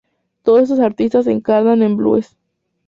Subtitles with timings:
[0.41, 2.35] Todos estos artistas encarnan el blues.